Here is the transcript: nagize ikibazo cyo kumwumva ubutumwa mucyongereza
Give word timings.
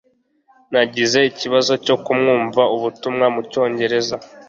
nagize 0.71 1.19
ikibazo 1.31 1.73
cyo 1.85 1.95
kumwumva 2.03 2.61
ubutumwa 2.75 3.25
mucyongereza 3.33 4.15